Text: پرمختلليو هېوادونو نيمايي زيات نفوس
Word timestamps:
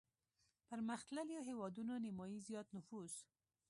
پرمختلليو 0.69 1.45
هېوادونو 1.49 1.93
نيمايي 2.05 2.37
زيات 2.47 2.67
نفوس 2.77 3.13